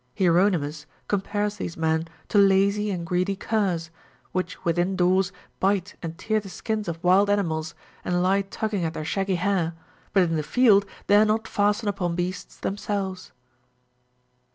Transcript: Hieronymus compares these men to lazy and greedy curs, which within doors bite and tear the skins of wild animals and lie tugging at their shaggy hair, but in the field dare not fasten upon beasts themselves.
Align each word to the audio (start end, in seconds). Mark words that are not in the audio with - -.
Hieronymus 0.17 0.87
compares 1.07 1.57
these 1.57 1.77
men 1.77 2.07
to 2.27 2.39
lazy 2.39 2.89
and 2.89 3.05
greedy 3.05 3.35
curs, 3.35 3.91
which 4.31 4.65
within 4.65 4.95
doors 4.95 5.31
bite 5.59 5.93
and 6.01 6.17
tear 6.17 6.39
the 6.39 6.49
skins 6.49 6.87
of 6.87 6.97
wild 7.03 7.29
animals 7.29 7.75
and 8.03 8.23
lie 8.23 8.41
tugging 8.41 8.83
at 8.83 8.95
their 8.95 9.05
shaggy 9.05 9.35
hair, 9.35 9.75
but 10.11 10.23
in 10.23 10.37
the 10.37 10.41
field 10.41 10.87
dare 11.05 11.23
not 11.25 11.47
fasten 11.47 11.87
upon 11.87 12.15
beasts 12.15 12.57
themselves. 12.57 13.31